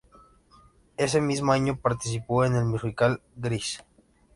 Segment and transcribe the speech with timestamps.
[0.97, 3.83] Ese mismo año, participó en el musical, Grease.